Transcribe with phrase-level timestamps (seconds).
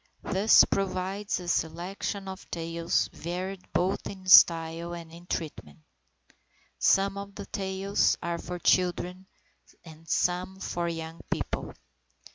[0.23, 5.77] This provides a selection of tales varied both in style and in treatment.
[6.79, 9.27] Some of the tales are for children,
[9.85, 11.75] and some for young people.